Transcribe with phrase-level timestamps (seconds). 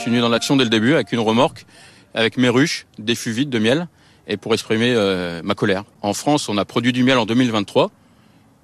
[0.00, 1.66] Je suis venu dans l'action dès le début avec une remorque,
[2.14, 3.86] avec mes ruches, des fûts vides de miel
[4.26, 5.84] et pour exprimer euh, ma colère.
[6.00, 7.90] En France, on a produit du miel en 2023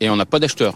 [0.01, 0.75] et on n'a pas d'acheteurs.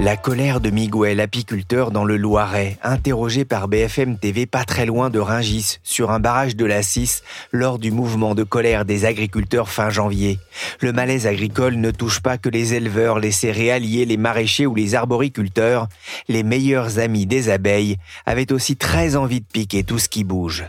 [0.00, 5.10] La colère de Miguel, apiculteur dans le Loiret, interrogé par BFM TV pas très loin
[5.10, 9.68] de Ringis, sur un barrage de la 6, lors du mouvement de colère des agriculteurs
[9.68, 10.38] fin janvier.
[10.80, 14.94] Le malaise agricole ne touche pas que les éleveurs, les céréaliers, les maraîchers ou les
[14.94, 15.88] arboriculteurs.
[16.26, 20.64] Les meilleurs amis des abeilles avaient aussi très envie de piquer tout ce qui bouge.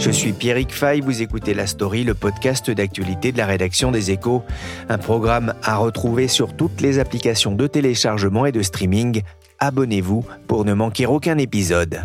[0.00, 4.10] Je suis Pierrick Fay, vous écoutez La Story, le podcast d'actualité de la rédaction des
[4.10, 4.42] Échos,
[4.88, 9.20] un programme à retrouver sur toutes les applications de téléchargement et de streaming.
[9.58, 12.00] Abonnez-vous pour ne manquer aucun épisode.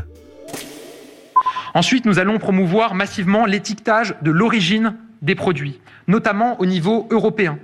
[1.74, 7.60] Ensuite, nous allons promouvoir massivement l'étiquetage de l'origine des produits, notamment au niveau européen.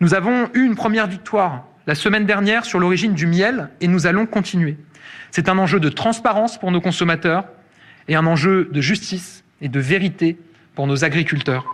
[0.00, 4.06] Nous avons eu une première victoire la semaine dernière sur l'origine du miel et nous
[4.06, 4.78] allons continuer.
[5.30, 7.44] C'est un enjeu de transparence pour nos consommateurs
[8.08, 10.36] et un enjeu de justice et de vérité
[10.74, 11.66] pour nos agriculteurs.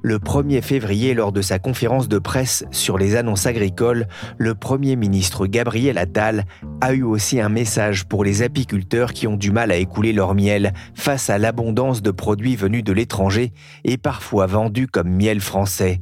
[0.00, 4.06] Le 1er février, lors de sa conférence de presse sur les annonces agricoles,
[4.36, 6.44] le Premier ministre Gabriel Attal
[6.80, 10.34] a eu aussi un message pour les apiculteurs qui ont du mal à écouler leur
[10.34, 13.52] miel face à l'abondance de produits venus de l'étranger
[13.84, 16.00] et parfois vendus comme miel français.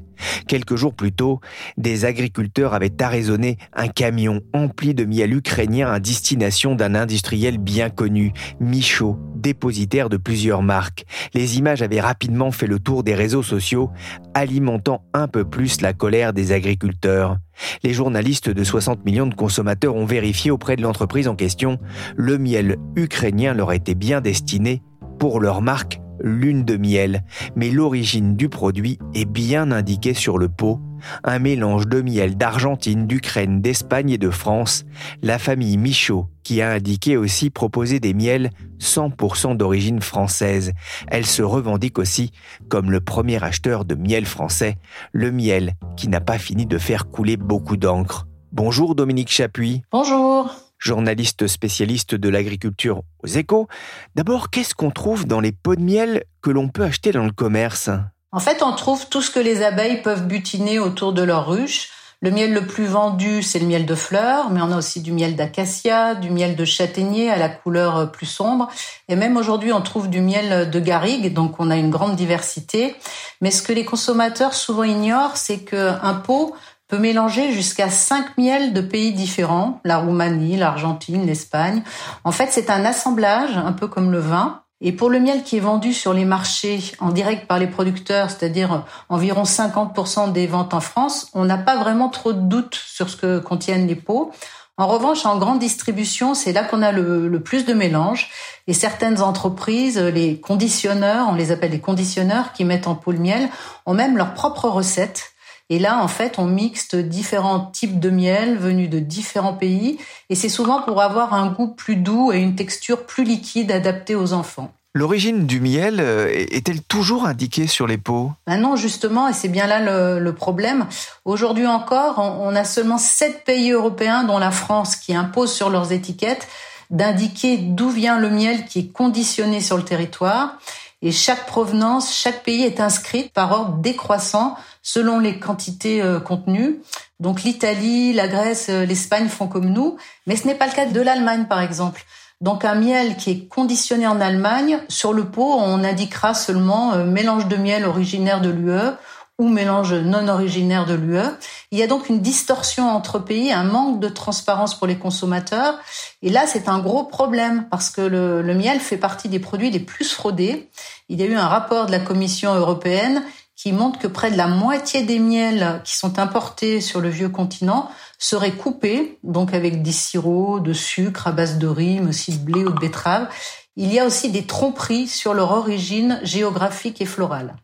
[0.49, 1.41] Quelques jours plus tôt,
[1.77, 7.91] des agriculteurs avaient arraisonné un camion empli de miel ukrainien à destination d'un industriel bien
[7.91, 11.05] connu, Michaud, dépositaire de plusieurs marques.
[11.35, 13.91] Les images avaient rapidement fait le tour des réseaux sociaux,
[14.35, 17.39] alimentant un peu plus la colère des agriculteurs.
[17.83, 21.79] Les journalistes de 60 millions de consommateurs ont vérifié auprès de l'entreprise en question,
[22.17, 24.83] le miel ukrainien leur était bien destiné
[25.19, 30.49] pour leur marque lune de miel, mais l'origine du produit est bien indiquée sur le
[30.49, 30.81] pot.
[31.25, 34.85] Un mélange de miel d'Argentine, d'Ukraine, d'Espagne et de France.
[35.23, 38.51] La famille Michaud, qui a indiqué aussi proposer des miels
[38.81, 40.73] 100% d'origine française.
[41.09, 42.33] Elle se revendique aussi
[42.69, 44.77] comme le premier acheteur de miel français,
[45.13, 48.27] le miel qui n'a pas fini de faire couler beaucoup d'encre.
[48.53, 49.83] Bonjour Dominique Chapuis.
[49.93, 53.67] Bonjour journaliste spécialiste de l'agriculture aux échos.
[54.15, 57.33] D'abord, qu'est-ce qu'on trouve dans les pots de miel que l'on peut acheter dans le
[57.33, 57.91] commerce?
[58.33, 61.91] En fait, on trouve tout ce que les abeilles peuvent butiner autour de leur ruche.
[62.23, 65.13] Le miel le plus vendu, c'est le miel de fleurs, mais on a aussi du
[65.13, 68.69] miel d'acacia, du miel de châtaignier à la couleur plus sombre.
[69.09, 72.95] Et même aujourd'hui, on trouve du miel de garrigue, donc on a une grande diversité.
[73.43, 76.55] Mais ce que les consommateurs souvent ignorent, c'est qu'un pot
[76.89, 81.83] peut mélanger jusqu'à cinq miels de pays différents, la Roumanie, l'Argentine, l'Espagne.
[82.25, 84.63] En fait, c'est un assemblage, un peu comme le vin.
[84.81, 88.31] Et pour le miel qui est vendu sur les marchés en direct par les producteurs,
[88.31, 93.09] c'est-à-dire environ 50% des ventes en France, on n'a pas vraiment trop de doutes sur
[93.09, 94.33] ce que contiennent les pots.
[94.79, 98.29] En revanche, en grande distribution, c'est là qu'on a le, plus de mélange.
[98.67, 103.19] Et certaines entreprises, les conditionneurs, on les appelle les conditionneurs, qui mettent en pot le
[103.19, 103.49] miel,
[103.87, 105.33] ont même leur propre recette
[105.69, 109.99] et là, en fait, on mixte différents types de miel venus de différents pays.
[110.31, 114.15] Et c'est souvent pour avoir un goût plus doux et une texture plus liquide adaptée
[114.15, 114.73] aux enfants.
[114.95, 119.49] L'origine du miel euh, est-elle toujours indiquée sur les pots ben Non, justement, et c'est
[119.49, 119.81] bien là
[120.19, 120.87] le, problème.
[121.25, 125.69] Aujourd'hui encore, on, on a seulement sept pays européens, dont la France, qui imposent sur
[125.69, 126.49] leurs étiquettes
[126.89, 130.57] d'indiquer d'où vient le miel qui est conditionné sur le territoire.
[131.03, 136.81] Et chaque provenance, chaque pays est inscrite par ordre décroissant selon les quantités euh, contenues.
[137.19, 139.97] Donc l'Italie, la Grèce, euh, l'Espagne font comme nous,
[140.29, 142.05] mais ce n'est pas le cas de l'Allemagne par exemple.
[142.41, 147.05] Donc un miel qui est conditionné en Allemagne, sur le pot, on indiquera seulement euh,
[147.05, 148.95] mélange de miel originaire de l'UE
[149.39, 151.35] ou mélange non originaire de l'UE.
[151.73, 155.81] Il y a donc une distorsion entre pays, un manque de transparence pour les consommateurs.
[156.23, 159.71] Et là, c'est un gros problème parce que le, le, miel fait partie des produits
[159.71, 160.71] les plus fraudés.
[161.09, 163.25] Il y a eu un rapport de la Commission européenne
[163.67, 167.29] qui montre que près de la moitié des miels qui sont importés sur le vieux
[167.29, 172.39] continent seraient coupés, donc avec des sirops de sucre à base de riz, mais aussi
[172.39, 173.27] de blé ou de betterave.
[173.75, 177.57] Il y a aussi des tromperies sur leur origine géographique et florale.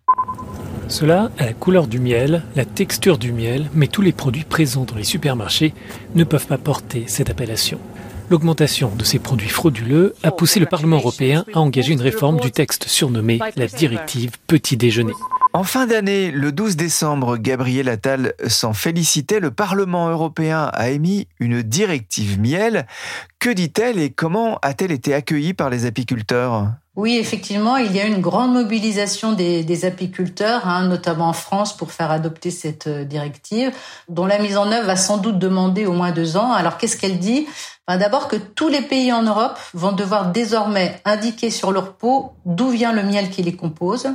[0.88, 4.84] Cela a la couleur du miel, la texture du miel, mais tous les produits présents
[4.84, 5.72] dans les supermarchés
[6.16, 7.78] ne peuvent pas porter cette appellation.
[8.28, 12.50] L'augmentation de ces produits frauduleux a poussé le Parlement européen à engager une réforme du
[12.50, 15.12] texte surnommé la directive petit déjeuner.
[15.54, 19.38] En fin d'année, le 12 décembre, Gabriel Attal s'en félicitait.
[19.38, 22.86] Le Parlement européen a émis une directive miel.
[23.42, 26.68] Que dit-elle et comment a-t-elle été accueillie par les apiculteurs?
[26.94, 31.90] Oui, effectivement, il y a une grande mobilisation des, apiculteurs, hein, notamment en France, pour
[31.90, 33.72] faire adopter cette euh, directive,
[34.08, 36.52] dont la mise en œuvre va sans doute demander au moins deux ans.
[36.52, 37.48] Alors, qu'est-ce qu'elle dit?
[37.88, 42.34] Ben, D'abord que tous les pays en Europe vont devoir désormais indiquer sur leur peau
[42.46, 44.06] d'où vient le miel qui les compose.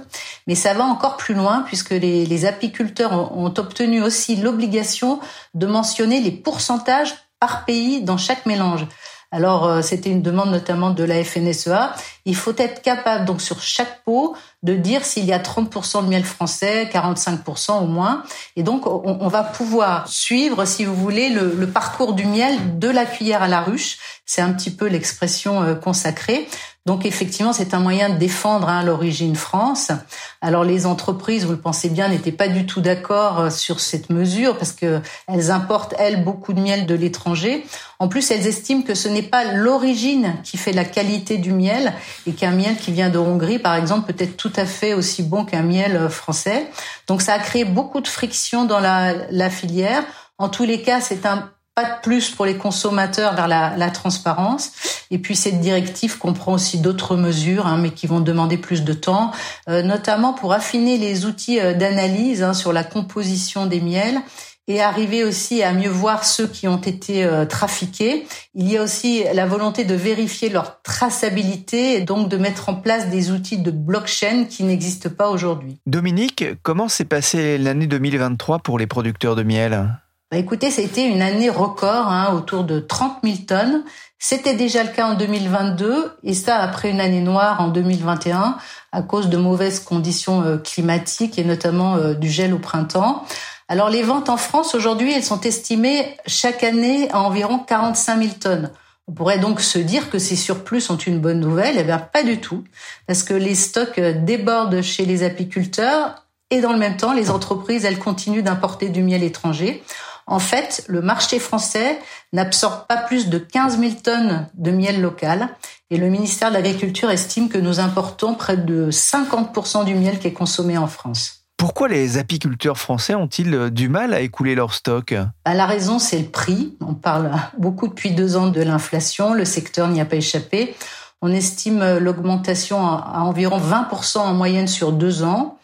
[0.48, 5.20] Mais ça va encore plus loin, puisque les, apiculteurs ont obtenu aussi l'obligation
[5.54, 8.88] de mentionner les pourcentages par pays dans chaque mélange.
[9.32, 11.94] Alors, euh, c'était une demande notamment de la FNSEA.
[12.26, 16.10] Il faut être capable, donc sur chaque pot, de dire s'il y a 30% de
[16.10, 18.24] miel français, 45% au moins.
[18.56, 23.06] Et donc, on, va pouvoir suivre, si vous voulez, le, parcours du miel de la
[23.06, 23.98] cuillère à la ruche.
[24.26, 26.48] C'est un petit peu l'expression euh, consacrée.
[26.88, 29.92] Donc effectivement, c'est un moyen de défendre hein, l'origine France.
[30.39, 34.10] Alors les entreprises, vous le pensez bien, n'étaient pas du tout d'accord euh, sur cette
[34.10, 37.66] mesure parce que elles importent elles beaucoup de miel de l'étranger.
[38.00, 41.92] En plus, elles estiment que ce n'est pas l'origine qui fait la qualité du miel
[42.25, 45.24] et qu'un miel qui vient de Hongrie, par exemple, peut être tout à fait aussi
[45.24, 46.68] bon qu'un miel euh, français.
[47.07, 50.06] Donc ça a créé beaucoup de friction dans la filière.
[50.38, 53.92] En tous les cas, c'est un pas de plus pour les consommateurs vers la, la
[53.92, 54.72] transparence.
[55.12, 58.94] Et puis cette directive comprend aussi d'autres mesures, hein, mais qui vont demander plus de
[58.94, 59.32] temps,
[59.70, 64.20] euh, notamment pour affiner les outils euh, d'analyse hein, sur la composition des miels
[64.68, 68.26] et arriver aussi à mieux voir ceux qui ont été euh, trafiqués.
[68.56, 72.74] Il y a aussi la volonté de vérifier leur traçabilité et donc de mettre en
[72.74, 75.78] place des outils de blockchain qui n'existent pas aujourd'hui.
[75.86, 80.00] Dominique, comment s'est passée l'année 2023 pour les producteurs de miel?
[80.30, 83.84] Bah écoutez, c'était une année record, hein, autour de 30 000 tonnes.
[84.20, 88.58] C'était déjà le cas en 2022, et ça après une année noire en 2021
[88.92, 93.24] à cause de mauvaises conditions euh, climatiques et notamment euh, du gel au printemps.
[93.70, 98.34] Alors les ventes en France aujourd'hui, elles sont estimées chaque année à environ 45 000
[98.38, 98.72] tonnes.
[99.08, 101.76] On pourrait donc se dire que ces surplus sont une bonne nouvelle.
[101.78, 102.66] Eh bien, pas du tout,
[103.06, 107.30] parce que les stocks euh, débordent chez les apiculteurs et dans le même temps, les
[107.30, 109.84] entreprises, elles continuent d'importer du miel étranger.
[110.28, 112.00] En fait, le marché français
[112.34, 115.48] n'absorbe pas plus de 15 000 tonnes de miel local
[115.90, 120.28] et le ministère de l'Agriculture estime que nous importons près de 50% du miel qui
[120.28, 121.46] est consommé en France.
[121.56, 125.16] Pourquoi les apiculteurs français ont-ils du mal à écouler leur stock?
[125.46, 126.76] Bah, La raison, c'est le prix.
[126.82, 129.34] On parle beaucoup depuis deux ans de l'inflation.
[129.34, 130.76] Le secteur n'y a pas échappé.
[131.22, 135.56] On estime l'augmentation à environ 20% en moyenne sur deux ans.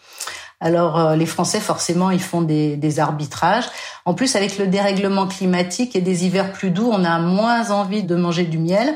[0.64, 3.66] Alors euh, les Français, forcément, ils font des, des, arbitrages.
[4.06, 8.04] En plus, avec le dérèglement climatique et des hivers plus doux, on a moins envie
[8.04, 8.96] de manger du miel.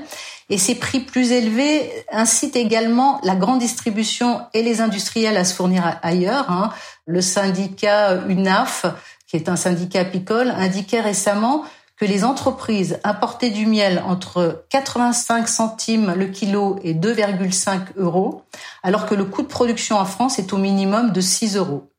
[0.50, 5.54] Et ces prix plus élevés incitent également la grande distribution et les industriels à se
[5.54, 6.50] fournir ailleurs.
[6.50, 6.70] Hein.
[7.06, 8.86] Le syndicat UNAF,
[9.28, 11.66] qui est un syndicat apicole, indiquait récemment
[11.98, 18.44] que les entreprises importaient du miel entre 85 centimes le kilo et 2,5 euros,
[18.84, 21.90] alors que le coût de production en France est au minimum de 6 euros.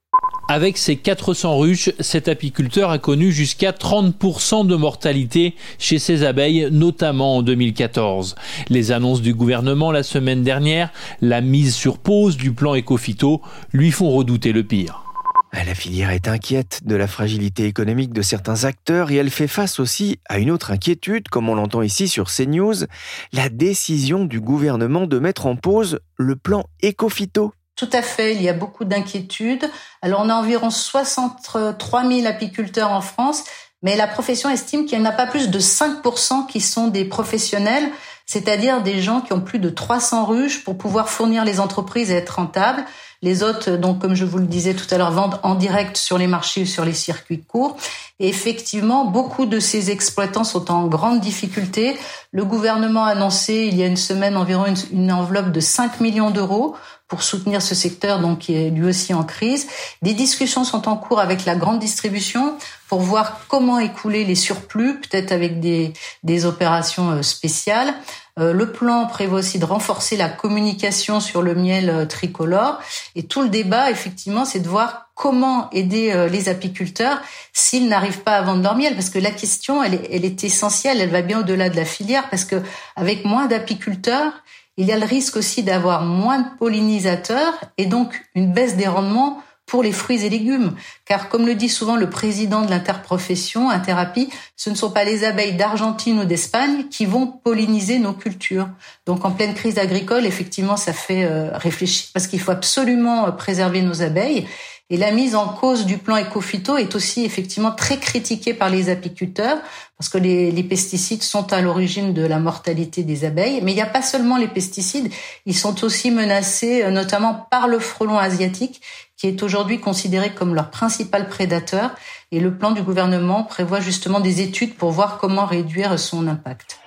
[0.50, 6.69] Avec ses 400 ruches, cet apiculteur a connu jusqu'à 30% de mortalité chez ses abeilles,
[6.70, 8.34] notamment en 2014.
[8.70, 10.90] Les annonces du gouvernement la semaine dernière,
[11.20, 13.43] la mise sur pause du plan Ecofito,
[13.74, 15.07] lui font redouter le pire.
[15.52, 19.48] Ah, la filière est inquiète de la fragilité économique de certains acteurs et elle fait
[19.48, 22.84] face aussi à une autre inquiétude, comme on l'entend ici sur CNews,
[23.32, 27.55] la décision du gouvernement de mettre en pause le plan Ecofito.
[27.76, 29.70] Tout à fait, il y a beaucoup d'inquiétudes.
[30.02, 33.44] Alors on a environ 63 000 apiculteurs en France,
[33.82, 37.06] mais la profession estime qu'il n'y en a pas plus de 5% qui sont des
[37.06, 37.88] professionnels,
[38.26, 42.17] c'est-à-dire des gens qui ont plus de 300 ruches pour pouvoir fournir les entreprises et
[42.17, 42.84] être rentables.
[43.20, 46.19] Les autres, donc, comme je vous le disais tout à l'heure, vendent en direct sur
[46.19, 47.77] les marchés ou sur les circuits courts.
[48.20, 51.96] Et effectivement, beaucoup de ces exploitants sont en grande difficulté.
[52.32, 56.31] Le gouvernement a annoncé il y a une semaine environ une, enveloppe de 5 millions
[56.31, 56.77] d'euros
[57.08, 59.67] pour soutenir ce secteur donc qui est lui aussi en crise.
[60.03, 62.55] Des discussions sont en cours avec la grande distribution
[62.88, 67.94] pour voir comment écouler les surplus, peut-être avec des, des opérations euh, spéciales.
[68.38, 72.79] Euh, le plan prévoit aussi de renforcer la communication sur le miel euh, tricolore.
[73.15, 77.20] Et tout le débat, effectivement, c'est de voir comment aider les apiculteurs
[77.53, 78.94] s'ils n'arrivent pas à vendre leur miel.
[78.94, 81.84] Parce que la question, elle est, elle est essentielle, elle va bien au-delà de la
[81.84, 82.62] filière, parce que
[82.94, 84.32] avec moins d'apiculteurs,
[84.79, 88.87] il y a le risque aussi d'avoir moins de pollinisateurs et donc une baisse des
[88.87, 90.75] rendements pour les fruits et légumes.
[91.08, 95.24] Car comme le dit souvent le président de l'interprofession, Interapie, ce ne sont pas les
[95.24, 98.69] abeilles d'Argentine ou d'Espagne qui vont polliniser nos cultures.
[99.06, 103.31] Donc en pleine crise agricole, effectivement, ça fait euh, réfléchir parce qu'il faut absolument euh,
[103.31, 104.46] préserver nos abeilles.
[104.91, 108.88] Et la mise en cause du plan éco-phyto est aussi effectivement très critiquée par les
[108.91, 109.58] apiculteurs
[109.98, 113.60] parce que les, les pesticides sont à l'origine de la mortalité des abeilles.
[113.62, 115.10] Mais il n'y a pas seulement les pesticides,
[115.46, 118.82] ils sont aussi menacés euh, notamment par le frelon asiatique
[119.19, 121.90] qui est aujourd'hui considéré comme leur principal prédateur.
[122.31, 126.78] Et le plan du gouvernement prévoit justement des études pour voir comment réduire son impact.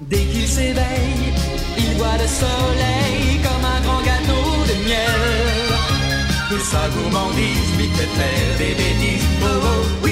[0.00, 1.34] Dès qu'il s'éveille,
[1.76, 5.20] il voit le soleil comme un grand gâteau de miel.
[6.48, 9.26] Que sa gourmandise lui fait faire des bêtises.
[9.42, 10.09] Oh, oh, oui,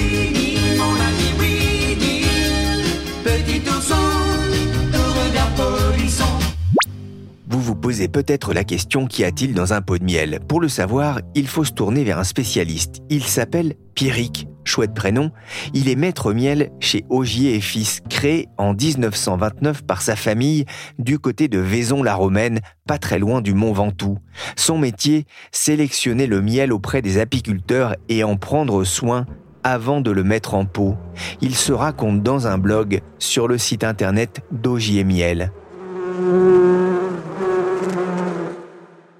[7.51, 10.39] Vous vous posez peut-être la question qu'y a-t-il dans un pot de miel?
[10.47, 13.01] Pour le savoir, il faut se tourner vers un spécialiste.
[13.09, 15.31] Il s'appelle Pierrick, chouette prénom.
[15.73, 20.65] Il est maître miel chez Augier et Fils, créé en 1929 par sa famille
[20.99, 24.19] du côté de Vaison-la-Romaine, pas très loin du Mont Ventoux.
[24.55, 29.25] Son métier, sélectionner le miel auprès des apiculteurs et en prendre soin
[29.63, 30.97] avant de le mettre en pot.
[31.41, 35.51] Il se raconte dans un blog sur le site internet d'Augier Miel.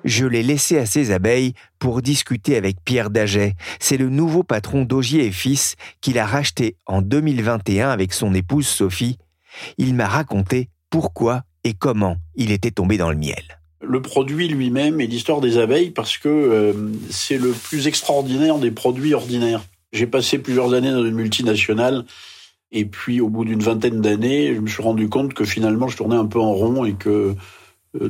[0.05, 3.55] Je l'ai laissé à ses abeilles pour discuter avec Pierre Daget.
[3.79, 8.67] C'est le nouveau patron d'Augier et Fils qu'il a racheté en 2021 avec son épouse
[8.67, 9.17] Sophie.
[9.77, 13.43] Il m'a raconté pourquoi et comment il était tombé dans le miel.
[13.81, 16.73] Le produit lui-même et l'histoire des abeilles parce que euh,
[17.09, 19.63] c'est le plus extraordinaire des produits ordinaires.
[19.91, 22.05] J'ai passé plusieurs années dans une multinationale
[22.71, 25.97] et puis au bout d'une vingtaine d'années, je me suis rendu compte que finalement je
[25.97, 27.35] tournais un peu en rond et que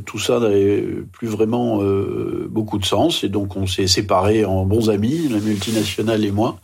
[0.06, 3.24] tout ça n'avait plus vraiment euh, beaucoup de sens.
[3.24, 6.60] Et donc on s'est séparés en bons amis, la multinationale et moi.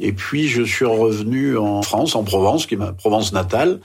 [0.00, 3.80] Et puis je suis revenu en France, en Provence, qui est ma Provence natale,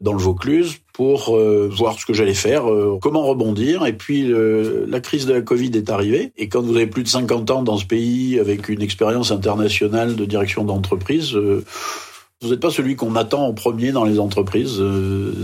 [0.00, 2.64] dans le Vaucluse, pour euh, voir ce que j'allais faire,
[3.02, 3.84] comment rebondir.
[3.84, 6.32] Et puis la crise de la Covid est arrivée.
[6.36, 10.14] Et quand vous avez plus de 50 ans dans ce pays, avec une expérience internationale
[10.14, 14.80] de direction d'entreprise, vous n'êtes pas celui qu'on attend en premier dans les entreprises.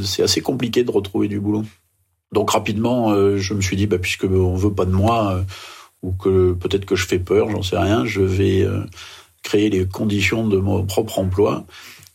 [0.05, 1.65] c'est assez compliqué de retrouver du boulot.
[2.33, 5.43] Donc rapidement, euh, je me suis dit, bah, puisque on veut pas de moi, euh,
[6.03, 8.85] ou que peut-être que je fais peur, j'en sais rien, je vais euh,
[9.43, 11.65] créer les conditions de mon propre emploi.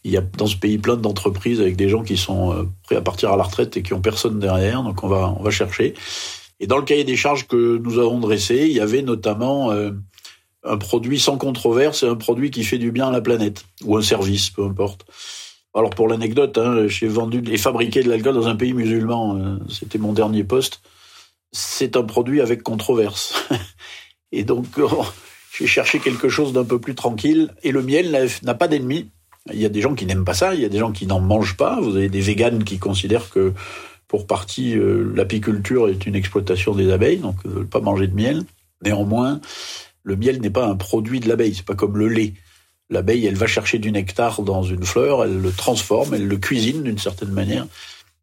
[0.03, 3.01] Il y a dans ce pays plein d'entreprises avec des gens qui sont prêts à
[3.01, 5.93] partir à la retraite et qui ont personne derrière, donc on va on va chercher.
[6.59, 9.71] Et dans le cahier des charges que nous avons dressé, il y avait notamment
[10.63, 13.95] un produit sans controverse et un produit qui fait du bien à la planète ou
[13.95, 15.05] un service, peu importe.
[15.73, 19.37] Alors pour l'anecdote, hein, j'ai vendu et fabriqué de l'alcool dans un pays musulman.
[19.37, 20.81] Euh, c'était mon dernier poste.
[21.53, 23.33] C'est un produit avec controverse.
[24.31, 25.05] et donc oh,
[25.57, 27.53] j'ai cherché quelque chose d'un peu plus tranquille.
[27.63, 29.09] Et le miel n'a pas d'ennemis.
[29.51, 31.07] Il y a des gens qui n'aiment pas ça, il y a des gens qui
[31.07, 31.79] n'en mangent pas.
[31.81, 33.53] Vous avez des véganes qui considèrent que
[34.07, 38.13] pour partie euh, l'apiculture est une exploitation des abeilles, donc ne veulent pas manger de
[38.13, 38.43] miel.
[38.83, 39.39] Néanmoins,
[40.03, 42.33] le miel n'est pas un produit de l'abeille, c'est pas comme le lait.
[42.91, 46.83] L'abeille, elle va chercher du nectar dans une fleur, elle le transforme, elle le cuisine
[46.83, 47.65] d'une certaine manière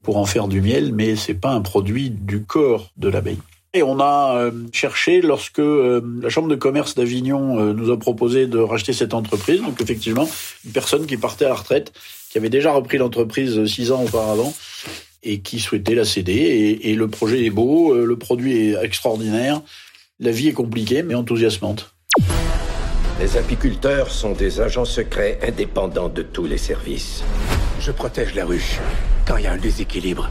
[0.02, 3.38] pour en faire du miel, mais c'est pas un produit du corps de l'abeille.
[3.74, 7.98] Et on a euh, cherché lorsque euh, la Chambre de commerce d'Avignon euh, nous a
[7.98, 9.60] proposé de racheter cette entreprise.
[9.60, 10.28] Donc effectivement,
[10.64, 11.92] une personne qui partait à la retraite,
[12.30, 14.54] qui avait déjà repris l'entreprise six ans auparavant
[15.22, 16.32] et qui souhaitait la céder.
[16.32, 19.60] Et, et le projet est beau, le produit est extraordinaire,
[20.18, 21.94] la vie est compliquée mais enthousiasmante.
[23.20, 27.24] Les apiculteurs sont des agents secrets indépendants de tous les services.
[27.80, 28.78] Je protège la ruche.
[29.26, 30.30] Quand il y a un déséquilibre,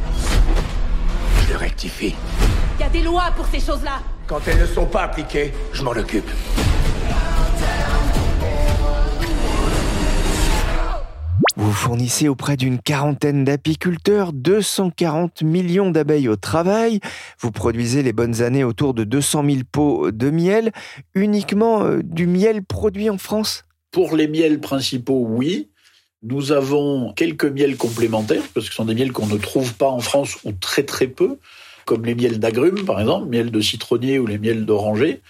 [1.45, 2.15] je le rectifie.
[2.79, 3.99] Il y a des lois pour ces choses-là.
[4.25, 6.29] Quand elles ne sont pas appliquées, je m'en occupe.
[11.67, 17.01] Vous fournissez auprès d'une quarantaine d'apiculteurs 240 millions d'abeilles au travail.
[17.41, 20.71] Vous produisez les bonnes années autour de 200 000 pots de miel.
[21.13, 23.65] Uniquement euh, du miel produit en France?
[23.91, 25.67] Pour les miels principaux, oui.
[26.23, 29.89] Nous avons quelques miels complémentaires, parce que ce sont des miels qu'on ne trouve pas
[29.89, 31.37] en France ou très très peu,
[31.83, 35.21] comme les miels d'agrumes par exemple, miel de citronnier ou les miels d'oranger.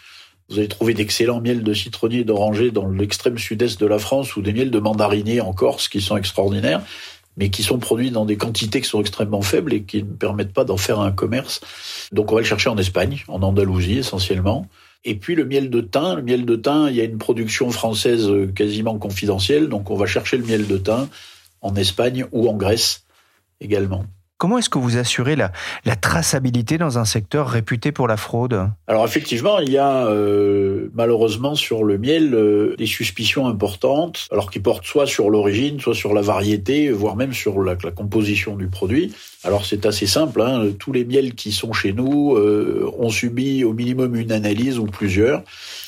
[0.49, 4.35] Vous allez trouver d'excellents miels de citronnier et d'oranger dans l'extrême sud-est de la France
[4.35, 6.81] ou des miels de mandarinier en Corse qui sont extraordinaires,
[7.35, 10.53] mais qui sont produits dans des quantités qui sont extrêmement faibles et qui ne permettent
[10.53, 11.59] pas d'en faire un commerce.
[12.13, 14.67] Donc on va le chercher en Espagne, en Andalousie essentiellement.
[15.03, 17.69] Et puis le miel de thym, le miel de thym, il y a une production
[17.69, 21.09] française quasiment confidentielle, donc on va chercher le miel de thym
[21.61, 23.05] en Espagne ou en Grèce
[23.59, 24.05] également.
[24.37, 25.49] Comment est-ce que vous assurez la,
[25.95, 28.69] traçabilité dans un secteur réputé pour la fraude?
[28.85, 34.51] Alors effectivement, il y a euh, malheureusement sur le miel euh, des suspicions importantes, alors
[34.51, 38.67] qui portent soit sur l'origine, soit sur la variété, voire même sur la, composition du
[38.67, 39.11] produit.
[39.43, 43.63] Alors c'est assez simple, hein, tous les miels qui sont chez nous euh, ont subi
[43.63, 45.41] au minimum une analyse ou plusieurs.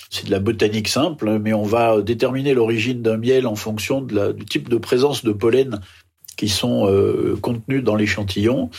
[0.10, 4.46] C'est de la botanique simple, mais on va déterminer l'origine d'un miel en fonction du
[4.46, 5.82] type de présence de pollen
[6.40, 8.70] qui sont euh, contenus dans l'échantillon.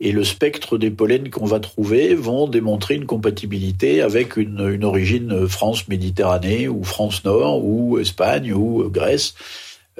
[0.00, 4.84] Et le spectre des pollens qu'on va trouver vont démontrer une compatibilité avec une, une
[4.84, 9.34] origine France-Méditerranée ou France-Nord ou Espagne ou Grèce.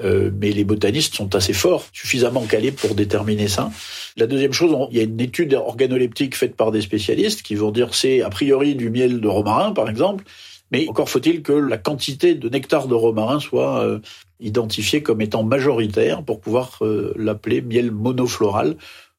[0.03, 3.71] Euh, mais les botanistes sont assez forts, suffisamment calés pour déterminer ça.
[4.15, 7.71] La deuxième chose, il y a une étude organoleptique faite par des spécialistes qui vont
[7.71, 10.23] dire c'est a priori du miel de romarin, par exemple,
[10.71, 13.99] mais encore faut-il que la quantité de nectar de romarin soit euh,
[14.39, 18.75] identifiée comme étant majoritaire pour pouvoir euh, l'appeler miel monofloral,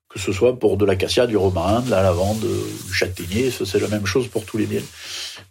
[0.09, 3.89] que ce soit pour de l'acacia, du romarin, de la lavande, du châtaignier, c'est la
[3.89, 4.85] même chose pour tous les miels.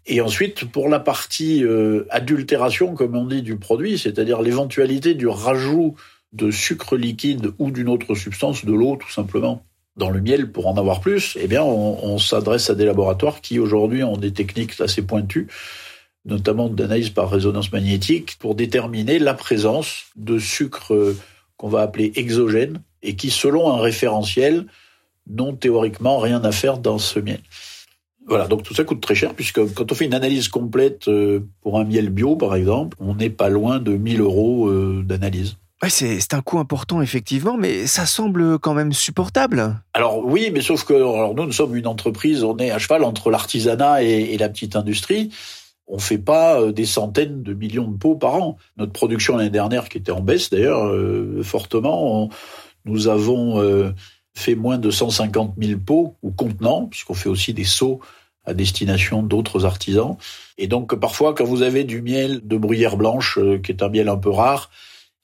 [0.08, 5.28] Et ensuite, pour la partie euh, adultération, comme on dit, du produit, c'est-à-dire l'éventualité du
[5.28, 5.96] rajout
[6.34, 9.64] de sucre liquide ou d'une autre substance, de l'eau tout simplement,
[9.96, 13.58] dans le miel pour en avoir plus, eh bien, on s'adresse à des laboratoires qui
[13.58, 15.48] aujourd'hui ont des techniques assez pointues
[16.28, 21.18] notamment d'analyse par résonance magnétique, pour déterminer la présence de sucres euh,
[21.56, 24.66] qu'on va appeler exogènes et qui, selon un référentiel,
[25.30, 27.40] n'ont théoriquement rien à faire dans ce miel.
[28.28, 31.40] Voilà, donc tout ça coûte très cher puisque quand on fait une analyse complète euh,
[31.62, 35.56] pour un miel bio, par exemple, on n'est pas loin de 1000 euros euh, d'analyse.
[35.82, 39.80] Ouais, c'est un coût important, effectivement, mais ça semble quand même supportable.
[39.94, 43.04] Alors oui, mais sauf que alors nous, nous sommes une entreprise, on est à cheval
[43.04, 45.30] entre l'artisanat et, et, la petite industrie
[45.88, 48.58] on fait pas euh, des centaines de millions de pots par an.
[48.78, 52.30] Notre production l'année dernière, qui était en baisse d'ailleurs euh, fortement,
[52.86, 53.92] nous avons euh,
[54.36, 58.00] fait moins de 150 000 pots ou contenants, puisqu'on fait aussi des seaux
[58.46, 60.18] à destination d'autres artisans.
[60.58, 64.08] Et donc parfois, quand vous avez du miel de bruyère blanche, qui est un miel
[64.08, 64.70] un peu rare,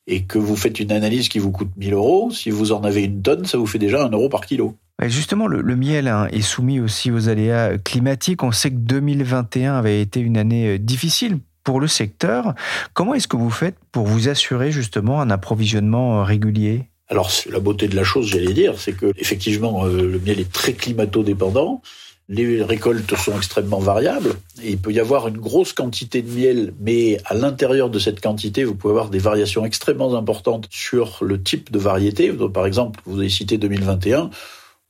[0.08, 3.04] et que vous faites une analyse qui vous coûte 1000 euros, si vous en avez
[3.04, 4.78] une tonne, ça vous fait déjà un euro par kilo.
[5.02, 8.44] Justement, le, miel hein, est soumis aussi aux aléas climatiques.
[8.44, 12.54] On sait que 2021 avait été une année euh, difficile pour le secteur.
[12.94, 16.90] Comment est-ce que vous faites pour vous assurer justement un approvisionnement euh, régulier?
[17.10, 20.52] Alors la beauté de la chose, j'allais dire, c'est que effectivement euh, le miel est
[20.52, 21.82] très climato-dépendant.
[22.30, 26.74] Les récoltes sont extrêmement variables et il peut y avoir une grosse quantité de miel,
[26.80, 31.42] mais à l'intérieur de cette quantité, vous pouvez avoir des variations extrêmement importantes sur le
[31.42, 32.32] type de variété.
[32.32, 34.30] Par exemple, vous avez cité 2021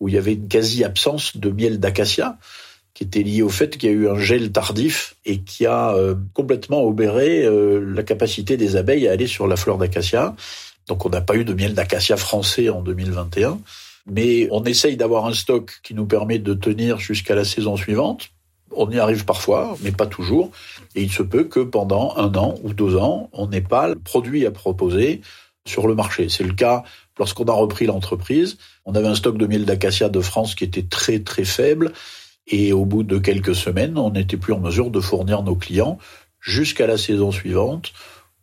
[0.04, 2.38] où il y avait une quasi-absence de miel d'acacia,
[2.94, 5.94] qui était lié au fait qu'il y a eu un gel tardif et qui a
[5.96, 10.36] euh, complètement obéré euh, la capacité des abeilles à aller sur la fleur d'acacia.
[10.90, 13.60] Donc on n'a pas eu de miel d'acacia français en 2021,
[14.08, 18.30] mais on essaye d'avoir un stock qui nous permet de tenir jusqu'à la saison suivante.
[18.76, 20.52] On y arrive parfois, mais pas toujours.
[20.96, 23.96] Et il se peut que pendant un an ou deux ans, on n'ait pas le
[23.96, 25.22] produit à proposer
[25.66, 26.28] sur le marché.
[26.28, 26.84] C'est le cas
[27.18, 28.58] lorsqu'on a repris l'entreprise.
[28.86, 31.94] On avait un stock de miel d'acacia de France qui était très très faible.
[32.48, 35.98] Et au bout de quelques semaines, on n'était plus en mesure de fournir nos clients
[36.42, 37.94] jusqu'à la saison suivante,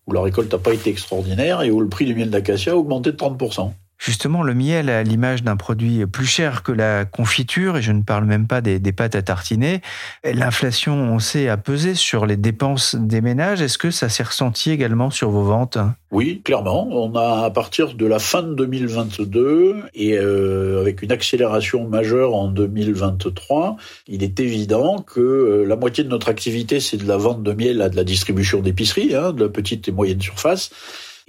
[0.06, 2.76] où la récolte n'a pas été extraordinaire et où le prix du miel d'acacia a
[2.76, 3.72] augmenté de 30%.
[4.00, 8.02] Justement, le miel a l'image d'un produit plus cher que la confiture, et je ne
[8.02, 9.82] parle même pas des, des pâtes à tartiner.
[10.24, 13.60] L'inflation, on sait, a pesé sur les dépenses des ménages.
[13.60, 15.76] Est-ce que ça s'est ressenti également sur vos ventes?
[16.12, 16.88] Oui, clairement.
[16.90, 22.34] On a, à partir de la fin de 2022, et euh, avec une accélération majeure
[22.34, 23.76] en 2023,
[24.08, 27.52] il est évident que euh, la moitié de notre activité, c'est de la vente de
[27.52, 30.70] miel à de la distribution d'épicerie, hein, de la petite et moyenne surface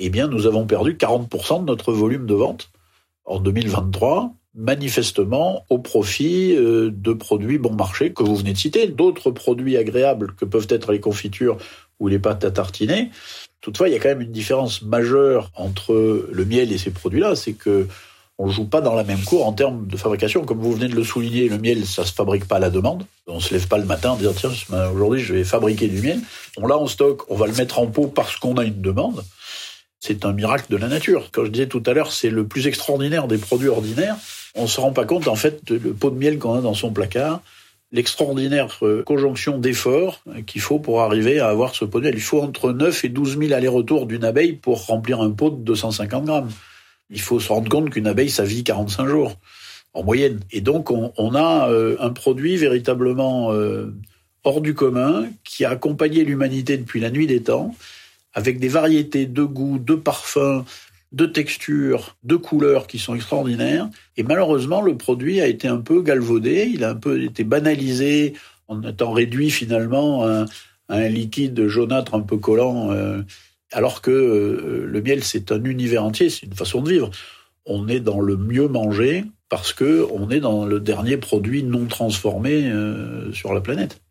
[0.03, 2.71] eh bien, nous avons perdu 40% de notre volume de vente
[3.23, 8.87] en 2023, manifestement au profit euh, de produits bon marché que vous venez de citer,
[8.87, 11.57] d'autres produits agréables que peuvent être les confitures
[11.99, 13.11] ou les pâtes à tartiner.
[13.61, 17.35] Toutefois, il y a quand même une différence majeure entre le miel et ces produits-là,
[17.35, 17.87] c'est que
[18.39, 20.43] on joue pas dans la même cour en termes de fabrication.
[20.45, 23.05] Comme vous venez de le souligner, le miel, ça se fabrique pas à la demande.
[23.27, 24.49] On se lève pas le matin en disant tiens,
[24.91, 26.19] aujourd'hui je vais fabriquer du miel.
[26.57, 29.23] On l'a en stock, on va le mettre en pot parce qu'on a une demande
[30.01, 31.29] c'est un miracle de la nature.
[31.31, 34.17] Quand je disais tout à l'heure, c'est le plus extraordinaire des produits ordinaires.
[34.55, 36.91] On se rend pas compte, en fait, le pot de miel qu'on a dans son
[36.91, 37.41] placard,
[37.91, 42.15] l'extraordinaire euh, conjonction d'efforts qu'il faut pour arriver à avoir ce pot de miel.
[42.15, 45.63] Il faut entre 9 et 12 000 allers-retours d'une abeille pour remplir un pot de
[45.63, 46.49] 250 grammes.
[47.11, 49.37] Il faut se rendre compte qu'une abeille, ça vit 45 jours,
[49.93, 50.39] en moyenne.
[50.51, 53.93] Et donc, on, a euh, un produit véritablement euh,
[54.43, 57.75] hors du commun qui a accompagné l'humanité depuis la nuit des temps
[58.33, 60.63] avec des variétés de goûts, de parfums
[61.11, 63.89] de textures, de couleurs qui sont extraordinaires.
[64.17, 68.33] Et malheureusement, le produit a été un peu galvaudé, il a un peu été banalisé
[68.67, 70.45] en étant réduit finalement à,
[70.89, 73.21] un liquide jaunâtre un peu collant, euh,
[73.71, 77.09] alors que euh, le miel, c'est un univers entier, c'est une façon de vivre.
[77.65, 81.85] On est dans le mieux manger parce que on est dans le dernier produit non
[81.85, 84.01] transformé euh, sur la planète.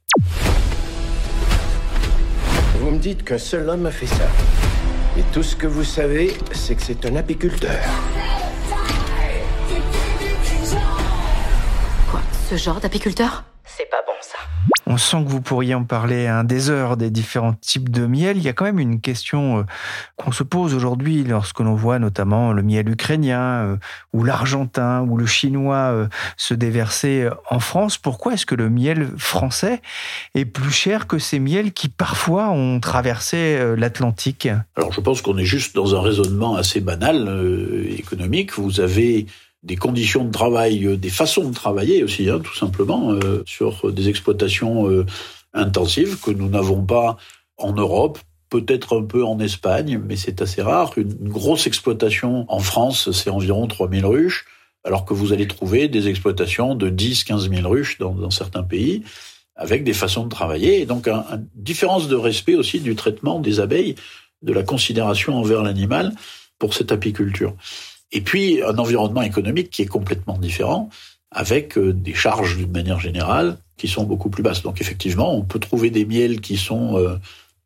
[2.91, 4.27] Vous me dites qu'un seul homme a fait ça.
[5.17, 7.79] Et tout ce que vous savez, c'est que c'est un apiculteur.
[12.11, 13.45] Quoi Ce genre d'apiculteur?
[13.65, 14.13] C'est pas bon.
[14.93, 18.37] On sent que vous pourriez en parler un des heures des différents types de miel.
[18.39, 19.63] Il y a quand même une question euh,
[20.17, 23.77] qu'on se pose aujourd'hui lorsque l'on voit notamment le miel ukrainien euh,
[24.13, 27.99] ou l'argentin ou le chinois euh, se déverser en France.
[27.99, 29.81] Pourquoi est-ce que le miel français
[30.35, 34.49] est plus cher que ces miels qui parfois ont traversé l'Atlantique?
[34.75, 38.59] Alors je pense qu'on est juste dans un raisonnement assez banal économique.
[38.59, 39.29] Vous avez
[39.63, 43.93] des conditions de travail, euh, des façons de travailler aussi, hein, tout simplement, euh, sur
[43.93, 45.05] des exploitations euh,
[45.53, 47.17] intensives que nous n'avons pas
[47.59, 48.19] en Europe,
[48.49, 50.93] peut-être un peu en Espagne, mais c'est assez rare.
[50.97, 54.47] Une, grosse exploitation en France, c'est environ 3000 ruches,
[54.83, 58.63] alors que vous allez trouver des exploitations de 10, 15 000 ruches dans, dans certains
[58.63, 59.05] pays,
[59.55, 63.61] avec des façons de travailler, et donc une différence de respect aussi du traitement des
[63.61, 63.95] abeilles,
[64.41, 66.15] de la considération envers l'animal
[66.59, 67.55] pour cette apiculture.
[68.13, 70.91] Et puis un environnement économique qui est complètement différent,
[71.31, 74.63] avec euh, des charges d'une manière générale qui sont beaucoup plus basses.
[74.63, 77.17] Donc effectivement, on peut trouver des miels qui sont euh,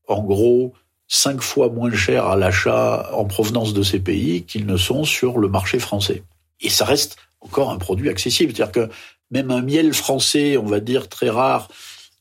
[0.06, 0.74] en gros
[1.08, 5.38] cinq fois moins chers à l'achat en provenance de ces pays qu'ils ne sont sur
[5.38, 6.22] le marché français.
[6.60, 8.54] Et ça reste encore un produit accessible.
[8.54, 8.90] C'est-à-dire que
[9.30, 11.68] même un miel français, on va dire très rare,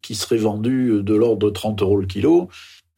[0.01, 2.49] qui serait vendu de l'ordre de 30 euros le kilo,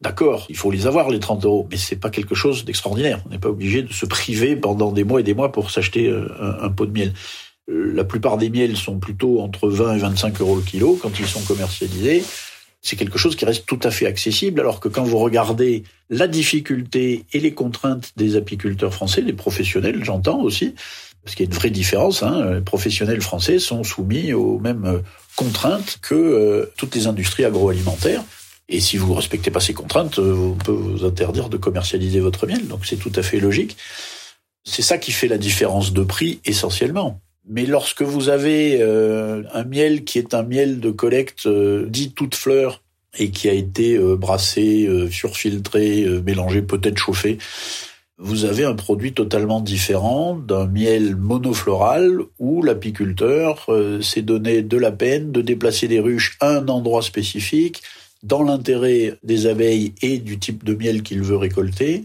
[0.01, 3.21] D'accord, il faut les avoir les 30 euros, mais c'est pas quelque chose d'extraordinaire.
[3.25, 6.07] On n'est pas obligé de se priver pendant des mois et des mois pour s'acheter
[6.07, 6.27] euh,
[6.61, 7.13] un, pot de miel.
[7.69, 11.17] Euh, la plupart des miels sont plutôt entre 20 et 25 euros le kilo quand
[11.17, 12.23] ils sont commercialisés.
[12.81, 16.27] C'est quelque chose qui reste tout à fait accessible, alors que quand vous regardez la
[16.27, 20.75] difficulté et les contraintes des apiculteurs français, des professionnels, j'entends aussi,
[21.23, 25.01] parce qu'il y a une vraie différence, hein, les professionnels français sont soumis aux mêmes
[25.35, 28.23] contraintes que euh, toutes les industries agroalimentaires.
[28.67, 32.19] Et si vous ne respectez pas ces contraintes, euh, on peut vous interdire de commercialiser
[32.19, 32.67] votre miel.
[32.67, 33.77] Donc c'est tout à fait logique.
[34.63, 37.19] C'est ça qui fait la différence de prix essentiellement.
[37.47, 42.13] Mais lorsque vous avez euh, un miel qui est un miel de collecte euh, dit
[42.13, 42.81] toute fleur
[43.17, 47.37] et qui a été brassé, surfiltré, mélangé, peut-être chauffé,
[48.17, 53.69] vous avez un produit totalement différent d'un miel monofloral où l'apiculteur
[54.01, 57.83] s'est donné de la peine de déplacer des ruches à un endroit spécifique,
[58.25, 62.03] dans l'intérêt des abeilles et du type de miel qu'il veut récolter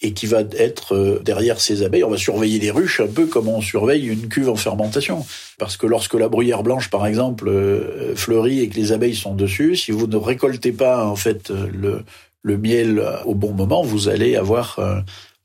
[0.00, 2.04] et qui va être euh, derrière ces abeilles.
[2.04, 5.24] On va surveiller les ruches un peu comme on surveille une cuve en fermentation.
[5.58, 9.34] Parce que lorsque la bruyère blanche, par exemple, euh, fleurit et que les abeilles sont
[9.34, 12.02] dessus, si vous ne récoltez pas en fait le,
[12.42, 15.00] le miel au bon moment, vous allez avoir euh,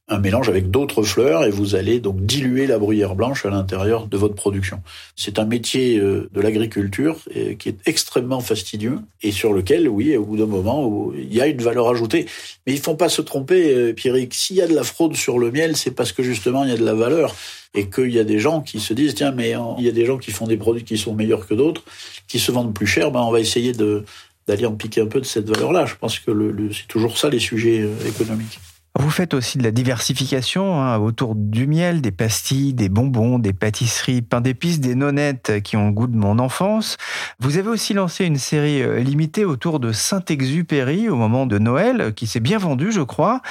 [0.10, 4.08] un mélange avec d'autres fleurs et vous allez donc diluer la bruyère blanche à l'intérieur
[4.08, 4.82] de votre production.
[5.16, 10.18] C'est un métier euh, de l'agriculture euh, qui est extrêmement fastidieux et sur lequel, oui,
[10.18, 12.26] au bout d'un moment, il y a une valeur ajoutée.
[12.66, 14.34] Mais il faut pas se tromper, euh, Pierrick.
[14.34, 16.74] S'il y a de la fraude sur le miel, c'est parce que justement il y
[16.74, 17.36] a de la valeur
[17.76, 20.06] et qu'il y a des gens qui se disent tiens mais il y a des
[20.06, 21.84] gens qui font des produits qui sont meilleurs que d'autres,
[22.28, 25.26] qui se vendent plus cher, ben on va essayer d'aller en piquer un peu de
[25.26, 25.86] cette valeur-là.
[25.86, 28.60] Je pense que le, c'est toujours ça les sujets économiques.
[29.00, 33.54] Vous faites aussi de la diversification hein, autour du miel, des pastilles, des bonbons, des
[33.54, 36.98] pâtisseries, pain d'épices, des nonnettes qui ont le goût de mon enfance.
[37.40, 42.14] Vous avez aussi lancé une série euh, limitée autour de Saint-Exupéry au moment de Noël,
[42.14, 43.42] qui s'est bien vendue, je crois.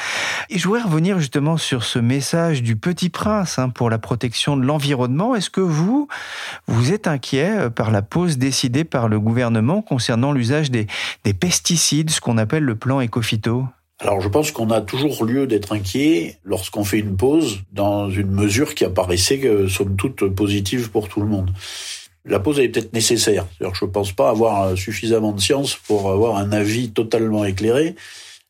[0.51, 4.55] Et je voudrais revenir justement sur ce message du Petit Prince hein, pour la protection
[4.55, 5.35] de l'environnement.
[5.35, 6.09] Est-ce que vous,
[6.67, 10.87] vous êtes inquiet euh, par la pause décidée par le gouvernement concernant l'usage des,
[11.25, 13.65] des pesticides, ce qu'on appelle le plan Ecofito
[14.01, 18.31] alors je pense qu'on a toujours lieu d'être inquiet lorsqu'on fait une pause dans une
[18.31, 21.51] mesure qui apparaissait euh, somme toute positive pour tout le monde.
[22.25, 23.47] La pause est peut-être nécessaire.
[23.59, 27.97] Je ne pense pas avoir suffisamment de science pour avoir un avis totalement éclairé.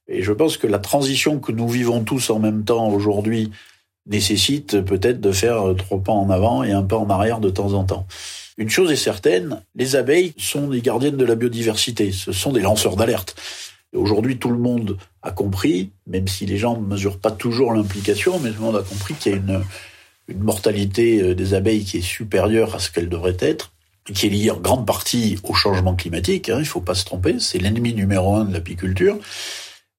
[0.08, 3.50] Et je pense que la transition que nous vivons tous en même temps aujourd'hui
[4.06, 7.74] nécessite peut-être de faire trois pas en avant et un pas en arrière de temps
[7.74, 8.06] en temps.
[8.56, 12.60] Une chose est certaine, les abeilles sont des gardiennes de la biodiversité, ce sont des
[12.60, 13.36] lanceurs d'alerte.
[13.94, 18.40] Aujourd'hui, tout le monde a compris, même si les gens ne mesurent pas toujours l'implication,
[18.40, 19.62] mais tout le monde a compris qu'il y a une,
[20.36, 23.72] mortalité euh, des abeilles qui est supérieure à ce qu'elle devrait être,
[24.12, 27.04] qui est liée en grande partie au changement climatique, hein, il ne faut pas se
[27.04, 29.18] tromper, c'est l'ennemi numéro un de l'apiculture.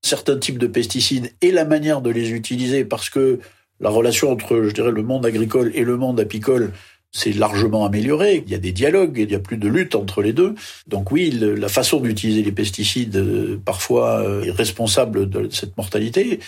[0.02, 3.40] Certains types de pesticides et la manière de les utiliser, parce que
[3.82, 6.74] La relation entre, je dirais, le monde agricole et le monde apicole
[7.12, 8.44] c'est largement amélioré.
[8.46, 10.56] Il y a des dialogues, il y a plus de lutte entre les deux.
[10.88, 16.40] Donc oui, la façon d'utiliser les pesticides euh, parfois euh, est responsable de cette mortalité,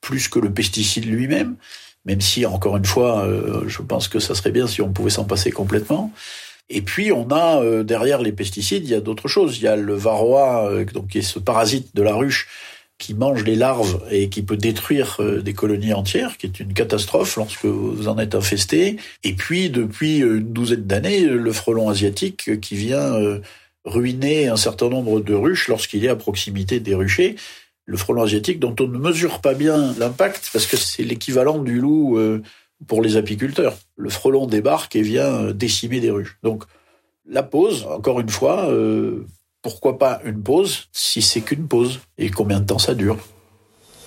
[0.00, 1.56] plus que le pesticide lui-même.
[2.04, 5.10] Même si, encore une fois, euh, je pense que ça serait bien si on pouvait
[5.10, 6.12] s'en passer complètement.
[6.68, 9.58] Et puis on a derrière les pesticides, il y a d'autres choses.
[9.58, 12.48] Il y a le varroa, donc qui est ce parasite de la ruche
[12.98, 16.72] qui mange les larves et qui peut détruire euh, des colonies entières, qui est une
[16.72, 18.96] catastrophe lorsque vous en êtes infesté.
[19.22, 23.40] Et puis, depuis une douzaine d'années, le frelon asiatique qui vient euh,
[23.84, 27.36] ruiner un certain nombre de ruches lorsqu'il est à proximité des ruchers.
[27.84, 31.78] Le frelon asiatique dont on ne mesure pas bien l'impact parce que c'est l'équivalent du
[31.78, 32.42] loup euh,
[32.86, 33.76] pour les apiculteurs.
[33.96, 36.38] Le frelon débarque et vient décimer des ruches.
[36.42, 36.64] Donc,
[37.28, 38.70] la pause, encore une fois,
[39.62, 43.18] pourquoi pas une pause si c'est qu'une pause Et combien de temps ça dure?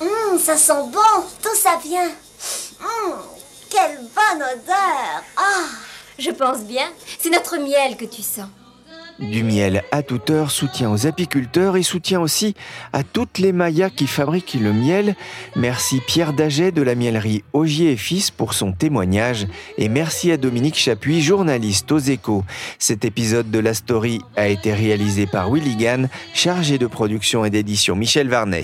[0.01, 2.09] Hum, ça sent bon, tout ça vient.
[2.81, 3.13] Hum,
[3.69, 5.65] quelle bonne odeur Ah,
[6.17, 6.87] je pense bien,
[7.19, 8.47] c'est notre miel que tu sens.
[9.19, 12.55] Du miel à toute heure, soutien aux apiculteurs et soutien aussi
[12.93, 15.15] à toutes les mayas qui fabriquent le miel.
[15.57, 19.45] Merci Pierre Daget de la miellerie Augier et Fils pour son témoignage
[19.77, 22.45] et merci à Dominique Chapuis, journaliste aux échos.
[22.77, 27.49] Cet épisode de la story a été réalisé par Willy Gann, chargé de production et
[27.49, 28.63] d'édition Michel Varnet.